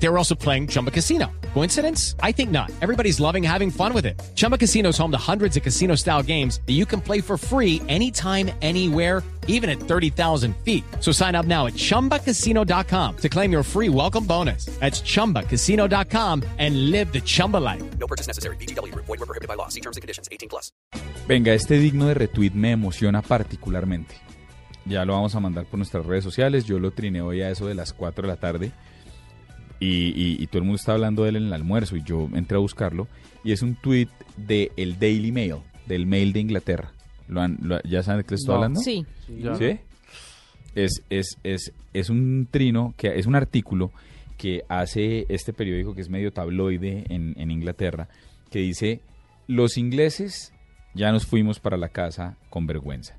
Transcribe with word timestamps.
They 0.00 0.08
were 0.08 0.18
also 0.18 0.34
playing 0.34 0.68
Chumba 0.68 0.90
Casino. 0.90 1.26
Coincidence? 1.54 2.14
I 2.22 2.32
think 2.32 2.50
not. 2.50 2.70
Everybody's 2.80 3.18
loving 3.20 3.42
having 3.42 3.70
fun 3.70 3.92
with 3.92 4.06
it. 4.06 4.20
Chumba 4.36 4.56
Casino 4.56 4.90
is 4.90 4.98
home 4.98 5.10
to 5.10 5.18
hundreds 5.18 5.56
of 5.56 5.62
casino 5.62 5.96
style 5.96 6.22
games 6.22 6.60
that 6.66 6.74
you 6.74 6.86
can 6.86 7.00
play 7.00 7.20
for 7.20 7.36
free 7.36 7.82
anytime, 7.88 8.50
anywhere, 8.62 9.24
even 9.48 9.68
at 9.68 9.80
30,000 9.80 10.54
feet. 10.64 10.84
So 11.00 11.10
sign 11.10 11.34
up 11.34 11.46
now 11.46 11.66
at 11.66 11.74
chumbacasino.com 11.74 13.16
to 13.16 13.28
claim 13.28 13.50
your 13.50 13.64
free 13.64 13.88
welcome 13.88 14.24
bonus. 14.24 14.66
That's 14.78 15.02
chumbacasino.com 15.02 16.44
and 16.58 16.90
live 16.90 17.12
the 17.12 17.20
Chumba 17.20 17.56
life. 17.56 17.82
No 17.98 18.06
purchase 18.06 18.28
necessary. 18.28 18.56
BGW. 18.56 18.94
Void 18.94 19.08
were 19.08 19.26
prohibited 19.26 19.48
by 19.48 19.54
law. 19.54 19.68
See 19.68 19.80
terms 19.80 19.96
and 19.96 20.02
conditions. 20.02 20.28
18 20.30 20.48
plus. 20.48 20.72
Venga, 21.26 21.52
este 21.52 21.78
digno 21.78 22.06
de 22.06 22.14
retweet 22.14 22.52
me 22.52 22.70
emociona 22.70 23.20
particularmente. 23.20 24.14
Ya 24.84 25.04
lo 25.04 25.12
vamos 25.12 25.34
a 25.34 25.40
mandar 25.40 25.66
por 25.66 25.78
nuestras 25.78 26.06
redes 26.06 26.24
sociales. 26.24 26.64
Yo 26.64 26.78
lo 26.78 26.92
triné 26.92 27.20
hoy 27.20 27.42
a 27.42 27.50
eso 27.50 27.66
de 27.66 27.74
las 27.74 27.92
4 27.92 28.22
de 28.22 28.28
la 28.28 28.36
tarde. 28.36 28.72
Y, 29.80 30.08
y- 30.20 30.36
y 30.42 30.46
todo 30.48 30.58
el 30.58 30.64
mundo 30.64 30.76
está 30.76 30.92
hablando 30.92 31.22
de 31.22 31.30
él 31.30 31.36
en 31.36 31.44
el 31.44 31.52
almuerzo. 31.52 31.96
Y 31.96 32.02
yo 32.02 32.28
entré 32.34 32.56
a 32.56 32.60
buscarlo. 32.60 33.06
Y 33.44 33.52
es 33.52 33.62
un 33.62 33.74
tweet 33.76 34.08
de 34.36 34.72
el 34.76 34.98
Daily 34.98 35.30
Mail, 35.32 35.56
del 35.86 36.06
Mail 36.06 36.32
de 36.32 36.40
Inglaterra. 36.40 36.92
¿Lo 37.28 37.40
han- 37.40 37.58
lo- 37.62 37.80
¿Ya 37.82 38.02
saben 38.02 38.22
de 38.22 38.24
qué 38.24 38.32
les 38.32 38.40
estoy 38.40 38.52
No. 38.52 38.56
hablando? 38.56 38.80
Sí. 38.80 39.06
¿Sí? 39.26 39.78
Es, 40.74 41.02
es, 41.10 41.36
es, 41.44 41.72
es 41.92 42.10
un 42.10 42.46
trino, 42.50 42.94
que 42.96 43.18
es 43.18 43.26
un 43.26 43.34
artículo 43.34 43.90
que 44.36 44.62
hace 44.68 45.26
este 45.28 45.52
periódico 45.52 45.94
que 45.94 46.00
es 46.00 46.08
medio 46.08 46.32
tabloide 46.32 47.04
en, 47.08 47.34
en 47.38 47.50
Inglaterra, 47.50 48.08
que 48.50 48.60
dice, 48.60 49.00
los 49.48 49.76
ingleses 49.76 50.52
ya 50.94 51.10
nos 51.10 51.26
fuimos 51.26 51.58
para 51.58 51.76
la 51.76 51.88
casa 51.88 52.36
con 52.50 52.66
vergüenza. 52.66 53.16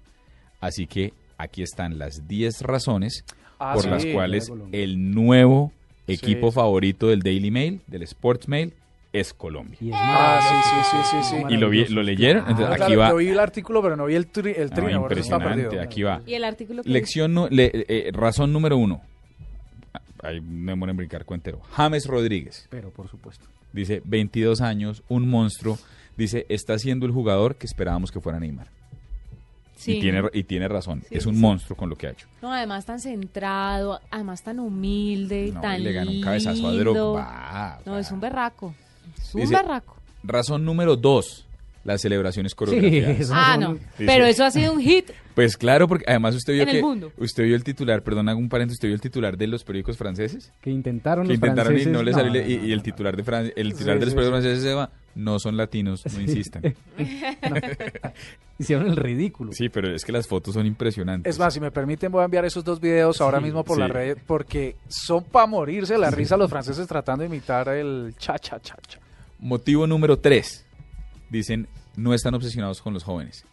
Así 0.61 0.87
que 0.87 1.13
aquí 1.37 1.61
están 1.61 1.97
las 1.99 2.27
10 2.27 2.61
razones 2.61 3.25
Ah, 3.59 3.73
por 3.73 3.83
sí, 3.83 3.89
las 3.89 4.05
cuales 4.05 4.51
el 4.71 5.11
nuevo 5.11 5.73
equipo 6.13 6.47
Sí. 6.51 6.55
favorito 6.55 7.07
del 7.07 7.21
Daily 7.21 7.51
Mail, 7.51 7.81
del 7.87 8.03
Sports 8.03 8.47
Mail, 8.47 8.73
es 9.11 9.33
Colombia. 9.33 9.77
Y 9.81 9.89
es 9.89 9.95
Ah, 9.97 10.39
sí, 10.41 10.69
sí, 10.83 10.97
sí, 11.01 11.17
sí, 11.23 11.35
sí. 11.47 11.53
¿Y 11.53 11.57
lo, 11.57 11.69
vi- 11.69 11.87
lo 11.87 12.03
leyeron? 12.03 12.43
Entonces, 12.47 12.65
Ah, 12.67 12.73
aquí 12.85 12.93
claro, 12.93 12.99
va. 12.99 13.09
Yo 13.09 13.15
vi 13.17 13.27
el 13.29 13.39
artículo, 13.39 13.81
pero 13.81 13.95
no 13.95 14.05
vi 14.05 14.15
el, 14.15 14.31
tri- 14.31 14.53
el 14.55 14.69
No, 14.69 14.75
está 14.77 14.91
impresionante, 14.91 15.79
aquí 15.79 16.03
va. 16.03 16.21
¿Y 16.27 16.35
el 16.35 16.43
artículo 16.43 16.83
que 16.83 16.89
Lección, 16.89 17.33
nu- 17.33 17.47
le- 17.49 17.71
eh, 17.73 18.11
razón 18.13 18.53
número 18.53 18.77
uno. 18.77 19.01
Ah, 19.93 20.01
Ahí 20.23 20.41
me 20.41 20.73
demora 20.73 20.91
en 20.91 20.97
brincar 20.97 21.25
cuentero. 21.25 21.59
James 21.71 22.05
Rodríguez. 22.05 22.67
Pero 22.69 22.91
por 22.91 23.07
supuesto. 23.09 23.45
Dice, 23.73 24.01
22 24.05 24.61
años, 24.61 25.01
un 25.09 25.27
monstruo. 25.27 25.79
Dice, 26.17 26.45
está 26.49 26.77
siendo 26.77 27.05
el 27.05 27.11
jugador 27.11 27.55
que 27.55 27.65
esperábamos 27.65 28.11
que 28.11 28.19
fuera 28.19 28.39
Neymar. 28.39 28.67
Sí. 29.79 29.93
Y, 29.97 30.01
tiene, 30.01 30.21
y 30.33 30.43
tiene 30.43 30.67
razón. 30.67 31.01
Sí, 31.07 31.15
es 31.15 31.23
sí, 31.23 31.29
un 31.29 31.35
sí. 31.35 31.41
monstruo 31.41 31.77
con 31.77 31.89
lo 31.89 31.95
que 31.95 32.07
ha 32.07 32.09
hecho. 32.11 32.27
No, 32.41 32.51
además 32.53 32.85
tan 32.85 32.99
centrado, 32.99 34.01
además 34.11 34.43
tan 34.43 34.59
humilde, 34.59 35.51
No, 35.53 35.61
tan 35.61 35.79
y 35.79 35.83
le 35.85 35.93
ganó 35.93 36.11
un 36.11 36.21
cabezazo 36.21 36.67
a 36.67 36.71
lindo. 36.71 36.93
Drogba. 36.93 37.79
No, 37.85 37.97
es 37.97 38.11
un 38.11 38.19
berraco. 38.19 38.75
Es 39.17 39.33
un 39.35 39.41
Dice- 39.41 39.55
berraco. 39.55 39.95
Razón 40.23 40.65
número 40.65 40.95
dos. 40.97 41.45
Las 41.85 42.01
celebraciones 42.01 42.51
Sí, 42.51 42.55
coreografiadas. 42.57 43.19
eso 43.21 43.31
Ah, 43.33 43.55
no. 43.57 43.75
Dice- 43.75 43.85
Pero 44.05 44.25
eso 44.25 44.43
ha 44.43 44.51
sido 44.51 44.73
un 44.73 44.81
hit. 44.81 45.11
Pues 45.39 45.55
claro, 45.55 45.87
porque 45.87 46.03
además 46.05 46.35
usted 46.35 46.51
vio 46.51 46.63
En 46.63 46.67
el 46.69 46.75
que 46.75 46.81
mundo. 46.81 47.13
usted 47.15 47.45
vio 47.45 47.55
el 47.55 47.63
titular, 47.63 48.03
perdón, 48.03 48.27
hago 48.27 48.37
un 48.39 48.49
paréntesis, 48.49 48.75
usted 48.79 48.89
vio 48.89 48.95
el 48.95 48.99
titular 48.99 49.37
de 49.37 49.47
los 49.47 49.63
periódicos 49.63 49.95
franceses 49.95 50.51
Que 50.59 50.69
intentaron 50.69 51.23
que 51.25 51.29
los 51.29 51.35
intentaron 51.35 51.79
y 51.79 51.85
no 51.85 52.03
le 52.03 52.11
salió 52.11 52.33
no, 52.33 52.45
y, 52.49 52.57
no, 52.57 52.65
y 52.65 52.71
el 52.73 52.83
titular 52.83 53.15
de 53.15 53.23
Fran- 53.23 53.53
el 53.55 53.67
Sí, 53.71 53.77
titular 53.77 53.99
de 53.99 54.05
los 54.05 54.09
sí, 54.11 54.15
periódicos 54.17 54.25
sí. 54.25 54.43
franceses 54.43 54.63
se 54.63 54.69
llama 54.71 54.89
no 55.19 55.37
son 55.39 55.57
latinos, 55.57 56.03
no 56.13 56.21
insistan. 56.21 56.63
Hicieron 58.57 58.87
el 58.87 58.95
ridículo. 58.95 59.51
Sí, 59.53 59.69
pero 59.69 59.93
es 59.93 60.03
que 60.03 60.11
las 60.11 60.27
fotos 60.27 60.53
son 60.53 60.65
impresionantes. 60.65 61.33
Es 61.33 61.39
más, 61.39 61.53
si 61.53 61.59
me 61.59 61.71
permiten, 61.71 62.11
voy 62.11 62.21
a 62.21 62.25
enviar 62.25 62.45
esos 62.45 62.63
dos 62.63 62.79
videos 62.79 63.21
ahora 63.21 63.39
mismo 63.39 63.63
por 63.63 63.75
sí. 63.75 63.81
la 63.81 63.87
red, 63.87 64.17
porque 64.25 64.75
son 64.87 65.23
para 65.23 65.45
morirse 65.45 65.97
la 65.97 66.09
risa 66.11 66.35
los 66.37 66.49
franceses 66.49 66.87
tratando 66.87 67.21
de 67.23 67.27
imitar 67.27 67.69
el 67.69 68.13
cha 68.17 68.37
cha 68.39 68.59
cha 68.59 68.75
cha. 68.87 68.99
Motivo 69.39 69.87
número 69.87 70.17
tres. 70.19 70.65
Dicen, 71.29 71.67
no 71.95 72.13
están 72.13 72.33
obsesionados 72.33 72.81
con 72.81 72.93
los 72.93 73.03
jóvenes. 73.03 73.45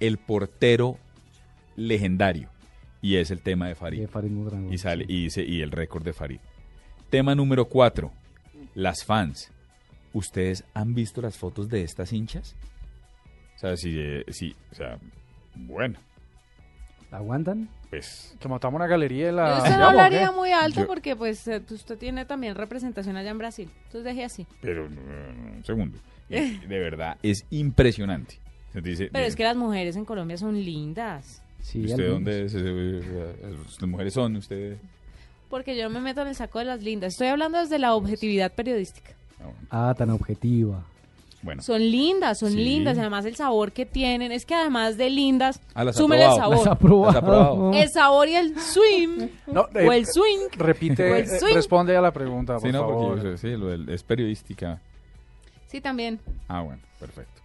El 0.00 0.18
portero 0.18 0.98
legendario. 1.76 2.50
Y 3.00 3.16
es 3.16 3.30
el 3.30 3.42
tema 3.42 3.68
de 3.68 3.74
Farid. 3.74 4.00
De 4.00 4.08
Farid 4.08 4.30
Mondragón, 4.30 4.72
Y 4.72 4.78
sale 4.78 5.04
sí. 5.06 5.12
y 5.12 5.22
dice 5.24 5.42
y 5.44 5.60
el 5.60 5.70
récord 5.70 6.02
de 6.02 6.12
Farid. 6.12 6.38
Tema 7.10 7.34
número 7.34 7.66
cuatro. 7.66 8.12
Las 8.74 9.04
fans. 9.04 9.50
¿Ustedes 10.14 10.64
han 10.72 10.94
visto 10.94 11.20
las 11.20 11.36
fotos 11.36 11.68
de 11.68 11.82
estas 11.82 12.12
hinchas? 12.12 12.54
O 13.56 13.58
sea, 13.58 13.76
sí, 13.76 13.94
eh, 13.98 14.24
sí, 14.30 14.56
o 14.72 14.74
sea, 14.74 14.98
bueno, 15.54 15.98
¿La 17.10 17.18
aguantan? 17.18 17.68
pues 17.90 18.34
Que 18.40 18.48
montamos 18.48 18.74
una 18.76 18.86
galería 18.88 19.28
en 19.28 19.36
la... 19.36 19.58
Usted 19.58 19.70
no 19.70 19.76
¿Llamo 19.78 19.84
o 19.84 19.88
hablaría 19.90 20.30
muy 20.32 20.50
alto 20.52 20.80
Yo- 20.80 20.86
porque 20.88 21.14
pues 21.14 21.46
eh, 21.46 21.62
usted 21.70 21.96
tiene 21.98 22.24
también 22.24 22.54
representación 22.56 23.16
allá 23.16 23.30
en 23.30 23.38
Brasil. 23.38 23.70
Entonces 23.84 24.04
deje 24.04 24.24
así. 24.24 24.46
pero 24.60 24.86
eh, 24.86 25.52
un 25.58 25.64
segundo. 25.64 25.98
Y 26.30 26.66
de 26.66 26.78
verdad 26.80 27.18
es 27.22 27.44
impresionante. 27.50 28.38
Se 28.72 28.80
dice, 28.80 29.10
Pero 29.12 29.26
es 29.26 29.36
que 29.36 29.44
las 29.44 29.54
mujeres 29.56 29.94
en 29.94 30.04
Colombia 30.04 30.36
son 30.38 30.54
lindas. 30.64 31.42
Sí, 31.60 31.80
¿Usted 31.84 31.92
algunos. 31.94 32.14
dónde 32.14 32.44
es? 32.46 32.54
Eh, 32.56 33.32
¿Las 33.80 33.88
mujeres 33.88 34.14
son? 34.14 34.34
¿Usted? 34.36 34.76
Porque 35.48 35.76
yo 35.76 35.84
no 35.84 35.90
me 35.90 36.00
meto 36.00 36.22
en 36.22 36.28
el 36.28 36.34
saco 36.34 36.58
de 36.58 36.64
las 36.64 36.82
lindas. 36.82 37.12
Estoy 37.12 37.28
hablando 37.28 37.58
desde 37.60 37.78
la 37.78 37.94
objetividad 37.94 38.52
periodística. 38.52 39.12
Ah, 39.70 39.94
tan 39.96 40.10
objetiva. 40.10 40.84
Bueno, 41.42 41.60
Son 41.62 41.78
lindas, 41.78 42.38
son 42.38 42.52
Sí. 42.52 42.56
lindas. 42.56 42.96
y 42.96 43.00
Además 43.00 43.26
el 43.26 43.36
sabor 43.36 43.72
que 43.72 43.84
tienen. 43.84 44.32
Es 44.32 44.46
que 44.46 44.54
además 44.54 44.96
de 44.96 45.10
lindas, 45.10 45.60
Ah, 45.74 45.84
las 45.84 45.94
ha 45.96 45.98
súmele 45.98 46.22
el 46.24 46.30
probado. 46.30 46.50
Las 46.52 46.60
ha 46.60 46.64
sabor. 46.64 46.78
probado. 46.78 47.06
Las 47.12 47.16
ha 47.16 47.26
probado. 47.26 47.72
El 47.74 47.88
sabor 47.90 48.28
y 48.28 48.34
el 48.34 48.58
swing. 48.58 49.28
No, 49.48 49.60
o 49.62 49.78
eh, 49.92 49.96
el 49.98 50.06
swing. 50.06 50.48
Repite, 50.56 51.18
eh, 51.20 51.26
swing. 51.26 51.54
responde 51.54 51.94
a 51.96 52.00
la 52.00 52.12
pregunta, 52.12 52.54
por 52.54 52.62
sí, 52.62 52.72
no, 52.72 52.80
favor. 52.80 53.20
porque 53.20 53.36
sí, 53.36 53.48
lo 53.56 53.66
del- 53.66 53.88
es 53.90 54.02
periodística. 54.02 54.80
Sí, 55.66 55.82
también. 55.82 56.18
Ah, 56.48 56.62
bueno, 56.62 56.80
perfecto. 56.98 57.42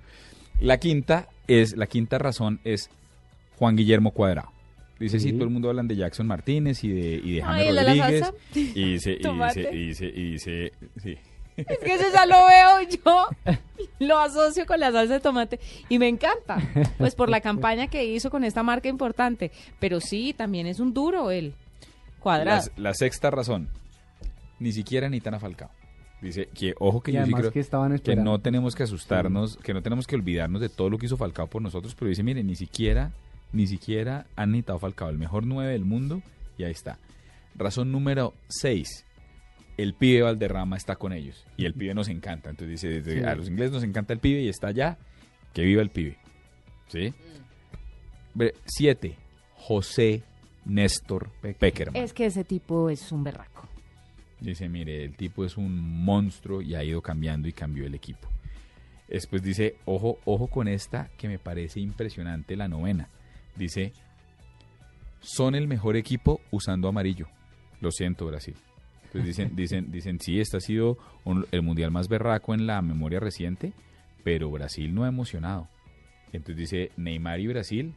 La 0.62 0.78
quinta 0.78 1.28
es, 1.48 1.76
la 1.76 1.88
quinta 1.88 2.18
razón 2.20 2.62
es 2.64 2.90
Juan 3.58 3.76
Guillermo 3.76 4.12
Cuadrado. 4.12 4.50
Dice, 4.98 5.20
sí, 5.20 5.30
Sí. 5.30 5.34
todo 5.34 5.46
el 5.46 5.50
mundo 5.50 5.70
hablan 5.70 5.88
de 5.90 5.96
Jackson 5.98 6.28
Martínez 6.28 6.84
y 6.84 6.90
de, 6.90 7.22
y 7.24 7.36
de 7.36 7.42
James 7.42 7.62
Ay, 7.62 7.68
el 7.70 7.76
de 7.76 7.82
la 7.82 7.88
Rodríguez. 7.96 8.20
salsa. 8.26 8.38
Y 8.54 8.60
dice, 8.64 8.80
y 8.80 8.92
dice, 8.94 9.16
Tomate. 9.16 9.70
y 9.74 9.86
dice, 9.88 10.06
y 10.08 10.32
dice, 10.32 10.72
sí. 11.02 11.18
Es 11.68 11.80
que 11.80 11.94
ese 11.94 12.12
ya 12.14 12.26
lo 12.26 12.38
veo 12.48 12.90
yo. 12.90 13.28
Lo 14.00 14.18
asocio 14.20 14.66
con 14.66 14.80
la 14.80 14.92
salsa 14.92 15.16
de 15.16 15.20
tomate. 15.20 15.60
Y 15.90 16.00
me 16.00 16.08
encanta. 16.08 16.58
Pues 16.98 17.16
por 17.16 17.30
la 17.30 17.42
campaña 17.42 17.88
que 17.88 18.06
hizo 18.06 18.30
con 18.30 18.44
esta 18.44 18.64
marca 18.64 18.90
importante. 18.90 19.52
Pero 19.80 20.00
sí, 20.00 20.34
también 20.34 20.68
es 20.68 20.80
un 20.80 20.94
duro 20.94 21.32
él. 21.32 21.54
Cuadrado. 22.20 22.70
La 22.78 22.94
sexta 22.94 23.32
razón, 23.32 23.70
ni 24.60 24.72
siquiera 24.72 25.10
ni 25.10 25.22
tan 25.22 25.34
a 25.36 25.40
Falcao. 25.40 25.70
Dice 26.22 26.50
que, 26.54 26.74
ojo 26.80 27.02
que 27.02 27.12
Y 27.12 27.14
yo 27.16 27.26
sí 27.26 27.32
creo 27.32 27.52
que 27.52 27.62
estaban 27.62 27.98
que 28.00 28.16
no 28.16 28.40
tenemos 28.40 28.76
que 28.76 28.84
asustarnos, 28.84 29.56
que 29.58 29.74
no 29.74 29.82
tenemos 29.82 30.06
que 30.06 30.16
olvidarnos 30.16 30.60
de 30.60 30.68
todo 30.68 30.90
lo 30.90 30.98
que 30.98 31.06
hizo 31.06 31.16
Falcao 31.16 31.48
por 31.48 31.62
nosotros, 31.62 31.96
pero 31.96 32.10
dice, 32.10 32.24
mire, 32.24 32.44
ni 32.44 32.56
siquiera, 32.56 33.14
ni 33.54 33.68
siquiera 33.68 34.26
han 34.36 34.52
necesitado 34.52 34.78
a 34.78 34.80
Falcao, 34.82 35.10
el 35.10 35.18
mejor 35.18 35.46
nueve 35.46 35.72
del 35.72 35.86
mundo, 35.86 36.22
y 36.58 36.66
ahí 36.66 36.72
está. 36.72 36.98
Razón 37.56 37.94
número 37.94 38.34
seis, 38.50 39.06
el 39.82 39.94
pibe 39.94 40.22
Valderrama 40.24 40.78
está 40.78 40.96
con 40.96 41.14
ellos, 41.14 41.46
y 41.58 41.66
el 41.66 41.74
pibe 41.74 41.94
nos 41.94 42.08
encanta, 42.10 42.50
entonces 42.50 42.82
dice, 42.82 43.02
desde- 43.02 43.20
Sí. 43.22 43.26
a 43.26 43.36
los 43.36 43.48
ingleses 43.48 43.72
nos 43.74 43.84
encanta 43.84 44.14
el 44.14 44.20
pibe 44.20 44.42
y 44.42 44.50
está 44.50 44.68
allá, 44.68 44.98
que 45.54 45.64
viva 45.64 45.82
el 45.82 45.90
pibe. 45.90 46.18
¿Sí? 46.88 47.14
Siete, 48.66 49.16
José 49.56 50.24
Néstor 50.66 51.30
Peckerman. 51.42 52.02
Es 52.02 52.14
que 52.14 52.26
ese 52.26 52.44
tipo 52.44 52.90
es 52.90 53.12
un 53.12 53.24
berraco. 53.24 53.68
Dice, 54.40 54.70
mire, 54.70 55.04
el 55.04 55.16
tipo 55.16 55.44
es 55.44 55.58
un 55.58 55.78
monstruo 56.04 56.62
y 56.62 56.76
ha 56.76 56.84
ido 56.84 57.02
cambiando 57.02 57.48
y 57.48 57.54
cambió 57.54 57.86
el 57.86 57.94
equipo. 57.96 58.30
Después 59.10 59.42
dice, 59.42 59.76
ojo, 59.86 60.20
ojo 60.26 60.48
con 60.48 60.68
esta 60.68 61.10
que 61.18 61.28
me 61.28 61.40
parece 61.40 61.80
impresionante, 61.80 62.56
la 62.56 62.68
novena. 62.68 63.10
Dice, 63.56 63.92
son 65.20 65.56
el 65.56 65.68
mejor 65.68 65.98
equipo 65.98 66.40
usando 66.52 66.88
amarillo. 66.88 67.28
Lo 67.82 67.92
siento, 67.92 68.28
Brasil. 68.28 68.56
Entonces 69.12 69.26
dicen, 69.38 69.56
dicen, 69.56 69.92
dicen, 69.92 70.20
sí, 70.20 70.40
este 70.40 70.58
ha 70.58 70.62
sido 70.62 70.98
un- 71.24 71.46
el 71.52 71.62
mundial 71.64 71.90
más 71.92 72.08
berraco 72.08 72.54
en 72.54 72.68
la 72.68 72.82
memoria 72.82 73.20
reciente, 73.20 73.74
pero 74.24 74.52
Brasil 74.52 74.94
no 74.94 75.04
ha 75.04 75.08
emocionado. 75.08 75.68
Entonces 76.32 76.58
dice, 76.58 76.92
Neymar 76.98 77.40
y 77.40 77.48
Brasil 77.48 77.94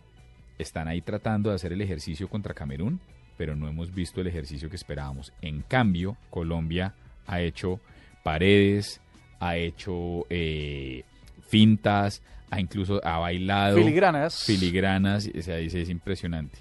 están 0.59 0.89
ahí 0.89 1.03
tratando 1.03 1.51
de 1.51 1.57
hacer 1.57 1.73
el 1.73 1.83
ejercicio 1.83 2.29
contra 2.29 2.55
Camerún, 2.55 3.01
pero 3.37 3.55
no 3.57 3.69
hemos 3.69 3.93
visto 3.95 4.21
el 4.23 4.27
ejercicio 4.27 4.71
que 4.71 4.77
esperábamos. 4.77 5.33
En 5.43 5.63
cambio, 5.63 6.17
Colombia 6.31 6.95
ha 7.27 7.41
hecho 7.43 7.79
paredes, 8.23 9.01
ha 9.41 9.57
hecho 9.57 10.25
eh, 10.31 11.03
fintas, 11.49 12.23
ha 12.51 12.61
incluso 12.61 13.01
ha 13.05 13.19
bailado 13.19 13.77
Filigranas. 13.79 14.45
filigranas, 14.45 15.29
o 15.37 15.43
sea, 15.43 15.57
dice, 15.57 15.83
es 15.83 15.89
impresionante. 15.91 16.59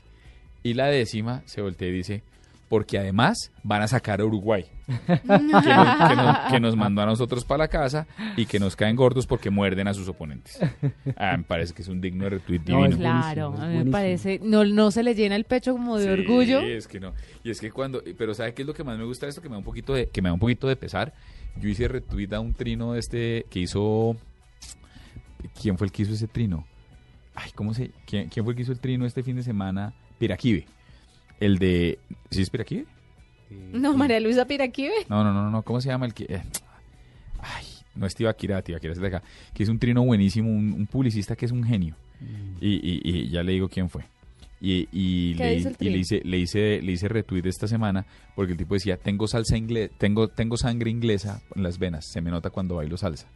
Y 0.64 0.74
la 0.74 0.88
décima 0.88 1.42
se 1.46 1.62
voltea 1.62 1.88
y 1.88 1.92
dice, 1.92 2.24
porque 2.72 2.98
además 2.98 3.52
van 3.64 3.82
a 3.82 3.88
sacar 3.90 4.22
a 4.22 4.26
Uruguay, 4.26 4.64
que 4.88 5.20
nos, 5.28 5.64
que 5.66 6.16
nos- 6.16 6.38
que 6.52 6.60
nos 6.62 6.76
mandó 6.78 7.02
a 7.02 7.06
nosotros 7.06 7.44
para 7.44 7.66
la 7.66 7.68
casa 7.68 8.08
y 8.38 8.46
que 8.46 8.62
nos 8.62 8.78
caen 8.78 8.96
gordos 8.96 9.28
porque 9.28 9.50
muerden 9.50 9.90
a 9.90 9.94
sus 9.94 10.08
oponentes. 10.08 10.58
Ah, 11.18 11.36
me 11.36 11.44
parece 11.44 11.74
que 11.74 11.82
es 11.82 11.90
un 11.90 12.00
digno 12.00 12.30
retweet 12.30 12.62
No, 12.68 12.78
divino. 12.84 12.98
Claro, 12.98 13.54
a 13.60 13.68
mí 13.68 13.84
me 13.84 13.92
parece, 13.92 14.40
no, 14.42 14.64
no 14.64 14.90
se 14.90 15.04
le 15.04 15.16
llena 15.16 15.36
el 15.36 15.44
pecho 15.44 15.74
como 15.74 15.98
de 15.98 16.06
Sí, 16.06 16.22
orgullo. 16.22 16.62
es 16.62 16.88
que 16.88 17.02
no. 17.02 17.12
Y 17.44 17.50
es 17.52 17.60
que 17.60 17.72
cuando, 17.72 18.02
pero 18.18 18.34
¿sabe 18.34 18.54
qué 18.54 18.62
es 18.62 18.68
lo 18.70 18.74
que 18.74 18.86
más 18.86 18.98
me 18.98 19.04
gusta 19.04 19.26
de 19.26 19.32
esto? 19.32 19.42
Que 19.42 19.50
me 19.50 19.56
da 19.56 19.60
un 19.60 19.66
poquito 19.66 19.94
de, 19.94 20.08
que 20.08 20.22
me 20.22 20.30
da 20.30 20.34
un 20.34 20.40
poquito 20.40 20.70
de 20.70 20.78
pesar. 20.78 21.14
Yo 21.58 21.68
hice 21.68 21.90
retweet 21.90 22.30
a 22.34 22.40
un 22.40 22.54
trino 22.54 22.94
de 22.94 23.00
este 23.02 23.46
que 23.50 23.60
hizo. 23.60 24.16
¿Quién 25.62 25.78
fue 25.78 25.88
el 25.88 25.92
que 25.92 26.04
hizo 26.04 26.14
ese 26.14 26.30
trino? 26.30 26.66
Ay, 27.36 27.52
¿cómo 27.54 27.74
se? 27.74 27.92
¿Quién, 28.06 28.30
quién 28.30 28.46
fue 28.46 28.54
el 28.54 28.56
que 28.56 28.62
hizo 28.64 28.72
el 28.72 28.80
trino 28.80 29.06
este 29.06 29.24
fin 29.24 29.36
de 29.36 29.44
semana? 29.44 29.94
Piraquive. 30.18 30.66
El 31.42 31.58
de. 31.58 32.00
¿Sí 32.30 32.42
es 32.42 32.50
Piraquive? 32.50 32.86
No, 33.74 33.98
María 33.98 34.20
Luisa 34.22 34.46
Piraquive. 34.46 34.94
No, 35.10 35.24
no, 35.26 35.34
no, 35.34 35.50
no. 35.52 35.62
¿Cómo 35.64 35.82
se 35.82 35.90
llama 35.90 36.06
el 36.06 36.14
que? 36.14 36.24
eh, 36.24 36.42
ay, 37.42 37.66
no 37.96 38.06
es 38.06 38.16
Tibaquira, 38.16 38.62
Tibaquira 38.62 38.94
es 38.94 39.00
de 39.00 39.08
acá. 39.08 39.22
Que 39.54 39.64
es 39.64 39.70
un 39.70 39.78
trino 39.78 40.04
buenísimo, 40.04 40.50
un, 40.50 40.72
un 40.72 40.88
publicista 40.88 41.36
que 41.36 41.46
es 41.46 41.52
un 41.52 41.64
genio. 41.66 41.96
Y, 42.62 42.70
y- 42.76 43.02
y 43.04 43.30
ya 43.30 43.44
le 43.44 43.52
digo 43.52 43.68
quién 43.68 43.90
fue. 43.90 44.04
Y, 44.62 44.88
y 44.92 45.34
¿Qué 45.34 45.44
le, 45.44 45.90
le 45.90 45.98
hice, 45.98 46.22
le 46.24 46.38
hice, 46.38 46.82
le 46.84 46.92
hice 46.92 47.08
retweet 47.10 47.42
esta 47.48 47.68
semana 47.68 48.06
porque 48.36 48.52
el 48.52 48.58
tipo 48.60 48.76
decía, 48.76 48.96
tengo 48.96 49.26
salsa 49.28 49.58
inglés, 49.58 49.90
tengo, 49.98 50.28
tengo 50.28 50.56
sangre 50.56 50.92
inglesa 50.92 51.42
en 51.56 51.64
las 51.64 51.80
venas, 51.80 52.06
se 52.06 52.22
me 52.22 52.30
nota 52.30 52.52
cuando 52.52 52.76
bailo 52.76 52.96
salsa. 52.96 53.28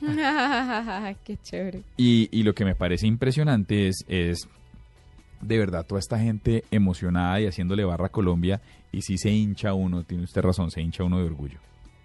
Qué 1.24 1.36
chévere. 1.42 1.82
Y, 1.96 2.28
y 2.32 2.42
lo 2.44 2.54
que 2.54 2.64
me 2.64 2.74
parece 2.74 3.06
impresionante 3.06 3.88
es, 3.88 4.04
es 4.08 4.48
de 5.40 5.58
verdad 5.58 5.86
toda 5.86 5.98
esta 5.98 6.18
gente 6.18 6.64
emocionada 6.70 7.40
y 7.40 7.46
haciéndole 7.46 7.84
barra 7.84 8.06
a 8.06 8.10
Colombia 8.10 8.60
y 8.92 9.02
si 9.02 9.18
se 9.18 9.30
hincha 9.30 9.74
uno, 9.74 10.02
tiene 10.04 10.24
usted 10.24 10.40
razón, 10.42 10.70
se 10.70 10.80
hincha 10.80 11.04
uno 11.04 11.18
de 11.18 11.24
orgullo. 11.24 11.58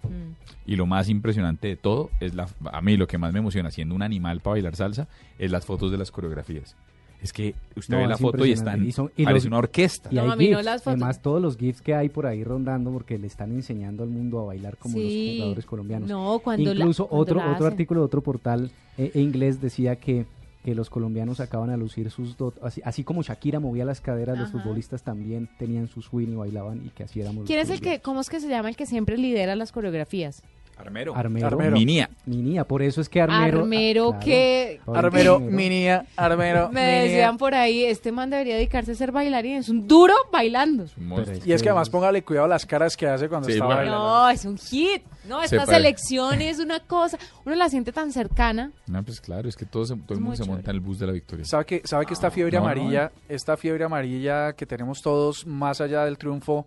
Mm. 0.03 0.33
Y 0.65 0.75
lo 0.75 0.85
más 0.85 1.09
impresionante 1.09 1.67
de 1.69 1.75
todo 1.77 2.09
es 2.19 2.33
la, 2.35 2.47
a 2.71 2.81
mí 2.81 2.97
lo 2.97 3.07
que 3.07 3.17
más 3.17 3.31
me 3.33 3.39
emociona 3.39 3.71
siendo 3.71 3.95
un 3.95 4.01
animal 4.03 4.41
para 4.41 4.53
bailar 4.55 4.75
salsa 4.75 5.07
es 5.39 5.49
las 5.51 5.65
fotos 5.65 5.91
de 5.91 5.97
las 5.97 6.11
coreografías. 6.11 6.75
Es 7.21 7.31
que 7.31 7.55
usted 7.77 7.95
No, 7.95 8.01
ve 8.01 8.07
la 8.07 8.17
foto 8.17 8.45
y 8.45 8.51
están 8.51 8.85
Y 8.85 8.91
son- 8.91 9.09
y 9.15 9.23
parece 9.23 9.45
los- 9.45 9.51
una 9.51 9.57
orquesta. 9.59 10.09
Y 10.11 10.15
No, 10.15 10.23
hay 10.23 10.29
a 10.31 10.35
mí 10.35 10.49
no 10.49 10.57
GIFs, 10.57 10.65
las 10.65 10.83
fotos. 10.83 10.93
además 11.01 11.21
todos 11.21 11.41
los 11.41 11.55
GIFs 11.55 11.81
que 11.81 11.95
hay 11.95 12.09
por 12.09 12.25
ahí 12.25 12.43
rondando 12.43 12.91
porque 12.91 13.17
le 13.17 13.27
están 13.27 13.53
enseñando 13.53 14.03
al 14.03 14.09
mundo 14.09 14.41
a 14.41 14.43
bailar 14.47 14.75
como 14.75 14.97
Sí. 14.97 15.27
los 15.27 15.35
jugadores 15.37 15.65
colombianos. 15.65 16.09
No, 16.09 16.39
cuando 16.43 16.73
la- 16.73 16.81
Incluso 16.81 17.07
cuando 17.07 17.21
otro 17.21 17.35
la 17.37 17.51
otro 17.53 17.65
artículo 17.67 18.01
de 18.01 18.05
otro 18.07 18.19
portal 18.21 18.71
eh, 18.97 19.11
e 19.15 19.21
inglés 19.21 19.61
decía 19.61 19.95
que, 19.95 20.25
que 20.63 20.75
los 20.75 20.89
colombianos 20.89 21.39
acaban 21.39 21.69
a 21.69 21.77
lucir 21.77 22.09
sus 22.09 22.37
dotes, 22.37 22.63
así, 22.63 22.81
así 22.85 23.03
como 23.03 23.21
Shakira 23.21 23.59
movía 23.59 23.85
las 23.85 24.01
caderas, 24.01 24.37
los 24.37 24.51
futbolistas 24.51 25.03
también 25.03 25.49
tenían 25.59 25.87
su 25.87 26.01
swing 26.01 26.29
y 26.29 26.35
bailaban 26.35 26.85
y 26.85 26.89
que 26.89 27.03
así 27.03 27.19
éramos. 27.19 27.45
¿Quién 27.45 27.59
es 27.59 27.69
el 27.69 27.81
que, 27.81 27.99
cómo 27.99 28.21
es 28.21 28.29
que 28.29 28.39
se 28.39 28.47
llama 28.47 28.69
el 28.69 28.75
que 28.75 28.85
siempre 28.85 29.17
lidera 29.17 29.55
las 29.55 29.71
coreografías? 29.71 30.41
Armero. 30.83 31.15
Armero. 31.15 31.47
Armero. 31.47 31.71
Minía. 31.75 32.09
Minía, 32.25 32.63
por 32.65 32.81
eso 32.81 33.01
es 33.01 33.09
que 33.09 33.21
Armero. 33.21 33.61
Armero, 33.61 34.05
ah, 34.13 34.19
claro. 34.19 34.25
que 34.25 34.79
Armero. 34.93 35.39
Minía, 35.39 36.05
Armero, 36.15 36.69
me 36.71 36.81
Minía. 36.81 37.01
decían 37.03 37.37
por 37.37 37.55
ahí, 37.55 37.83
este 37.85 38.11
man 38.11 38.29
debería 38.29 38.55
dedicarse 38.55 38.91
a 38.91 38.95
ser 38.95 39.11
bailarín, 39.11 39.57
es 39.57 39.69
un 39.69 39.87
duro 39.87 40.13
bailando. 40.31 40.83
Es 40.83 40.97
un 40.97 41.13
Y 41.45 41.53
es 41.53 41.61
que 41.63 41.69
además 41.69 41.89
póngale 41.89 42.23
cuidado 42.23 42.45
a 42.45 42.49
las 42.49 42.65
caras 42.65 42.95
que 42.97 43.07
hace 43.07 43.29
cuando 43.29 43.47
Sí, 43.47 43.53
está 43.53 43.65
bueno. 43.65 43.79
bailando. 43.79 44.03
No, 44.03 44.29
es 44.29 44.45
un 44.45 44.57
hit. 44.57 45.03
No, 45.27 45.39
Se 45.39 45.55
esta 45.55 45.65
pare- 45.65 45.77
selección 45.77 46.41
es 46.41 46.59
una 46.59 46.81
cosa, 46.81 47.17
uno 47.45 47.55
la 47.55 47.69
siente 47.69 47.93
tan 47.93 48.11
cercana. 48.11 48.71
No, 48.87 49.01
pues 49.03 49.21
claro, 49.21 49.47
es 49.47 49.55
que 49.55 49.65
todo, 49.65 49.85
se- 49.85 49.95
todo 49.95 50.15
el 50.15 50.19
Muy 50.19 50.29
mundo 50.31 50.43
se 50.43 50.49
monta 50.49 50.71
en 50.71 50.75
el 50.75 50.81
bus 50.81 50.99
de 50.99 51.07
la 51.07 51.13
victoria. 51.13 51.45
¿Sabe 51.45 51.65
que, 51.65 51.81
sabe 51.85 52.05
que 52.05 52.13
esta 52.13 52.29
fiebre 52.29 52.57
No, 52.57 52.63
no, 52.63 52.69
amarilla, 52.69 53.11
esta 53.29 53.55
fiebre 53.55 53.85
amarilla 53.85 54.51
que 54.53 54.65
tenemos 54.65 55.01
todos 55.01 55.47
más 55.47 55.79
allá 55.79 56.03
del 56.03 56.17
triunfo, 56.17 56.65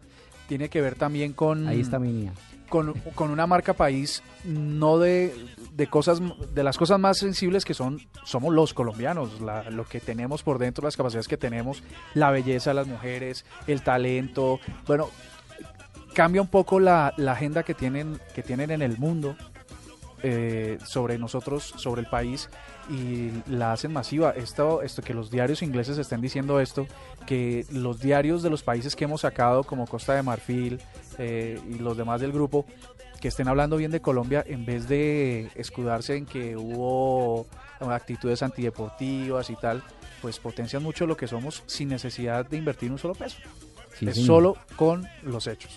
tiene 0.48 0.70
que 0.70 0.80
ver 0.80 0.94
también 0.94 1.34
con, 1.34 1.68
Ahí 1.68 1.80
está 1.80 1.98
Minía. 1.98 2.32
Con, 2.68 2.92
con 3.14 3.30
una 3.30 3.46
marca 3.46 3.72
país, 3.72 4.22
no 4.44 4.98
de, 4.98 5.34
de 5.72 5.86
cosas, 5.86 6.20
de 6.54 6.62
las 6.62 6.76
cosas 6.78 6.98
más 6.98 7.18
sensibles 7.18 7.64
que 7.64 7.74
son, 7.74 8.00
somos 8.24 8.52
los 8.54 8.74
colombianos, 8.74 9.40
la- 9.40 9.70
lo 9.70 9.84
que 9.84 10.00
tenemos 10.00 10.42
por 10.42 10.58
dentro, 10.58 10.84
las 10.84 10.96
capacidades 10.96 11.28
que 11.28 11.36
tenemos, 11.36 11.82
la 12.14 12.30
belleza 12.30 12.70
de 12.70 12.74
las 12.74 12.86
mujeres, 12.86 13.44
el 13.66 13.82
talento, 13.82 14.60
bueno, 14.86 15.08
cambia 16.14 16.40
un 16.42 16.48
poco 16.48 16.80
la, 16.80 17.12
la 17.16 17.32
agenda 17.32 17.62
que 17.62 17.74
tienen, 17.74 18.18
que 18.34 18.42
tienen 18.42 18.70
en 18.70 18.82
el 18.82 18.98
mundo 18.98 19.36
eh, 20.22 20.78
sobre 20.84 21.18
nosotros, 21.18 21.74
sobre 21.76 22.00
el 22.00 22.08
país 22.08 22.48
y 22.90 23.30
la 23.48 23.72
hacen 23.72 23.92
masiva. 23.92 24.30
Esto, 24.30 24.82
esto 24.82 25.02
que 25.02 25.14
los 25.14 25.30
diarios 25.30 25.62
ingleses 25.62 25.98
estén 25.98 26.20
diciendo 26.20 26.60
esto, 26.60 26.86
que 27.26 27.66
los 27.70 28.00
diarios 28.00 28.42
de 28.42 28.50
los 28.50 28.62
países 28.62 28.96
que 28.96 29.04
hemos 29.04 29.22
sacado 29.22 29.64
como 29.64 29.86
Costa 29.86 30.14
de 30.14 30.22
Marfil 30.22 30.80
eh, 31.18 31.60
y 31.68 31.78
los 31.78 31.96
demás 31.96 32.20
del 32.20 32.32
grupo 32.32 32.66
que 33.20 33.28
estén 33.28 33.48
hablando 33.48 33.76
bien 33.76 33.90
de 33.90 34.00
Colombia 34.00 34.44
en 34.46 34.66
vez 34.66 34.88
de 34.88 35.50
escudarse 35.54 36.16
en 36.16 36.26
que 36.26 36.56
hubo 36.56 37.46
actitudes 37.80 38.42
antideportivas 38.42 39.50
y 39.50 39.56
tal, 39.56 39.82
pues 40.22 40.38
potencian 40.38 40.82
mucho 40.82 41.06
lo 41.06 41.16
que 41.16 41.26
somos 41.26 41.62
sin 41.66 41.88
necesidad 41.88 42.46
de 42.46 42.56
invertir 42.56 42.90
un 42.90 42.98
solo 42.98 43.14
peso. 43.14 43.38
Sí, 43.98 44.08
es 44.08 44.24
solo 44.24 44.56
con 44.76 45.06
los 45.22 45.46
hechos. 45.46 45.72